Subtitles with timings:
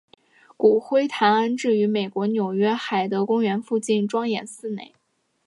[0.57, 4.95] 骨灰坛安置于美国纽约海德公园附近庄严寺内。